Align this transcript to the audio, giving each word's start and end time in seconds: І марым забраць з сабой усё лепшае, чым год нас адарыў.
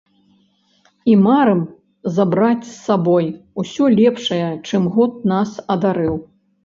І 1.11 1.17
марым 1.25 1.59
забраць 2.15 2.65
з 2.69 2.73
сабой 2.87 3.27
усё 3.65 3.83
лепшае, 4.01 4.43
чым 4.71 4.89
год 4.97 5.11
нас 5.35 5.49
адарыў. 5.77 6.15